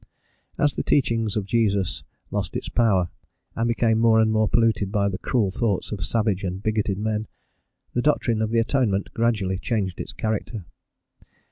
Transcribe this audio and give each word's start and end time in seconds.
As 0.57 0.73
the 0.75 0.81
teaching 0.81 1.27
of 1.35 1.45
Jesus 1.45 2.03
lost 2.31 2.55
its 2.55 2.69
power, 2.69 3.11
and 3.55 3.67
became 3.67 3.99
more 3.99 4.19
and 4.19 4.31
more 4.31 4.49
polluted 4.49 4.91
by 4.91 5.07
the 5.07 5.19
cruel 5.19 5.51
thoughts 5.51 5.91
of 5.91 6.03
savage 6.03 6.43
and 6.43 6.63
bigoted 6.63 6.97
men, 6.97 7.27
the 7.93 8.01
doctrine 8.01 8.41
of 8.41 8.49
the 8.49 8.57
atonement 8.57 9.13
gradually 9.13 9.59
changed 9.59 10.01
its 10.01 10.11
character. 10.11 10.65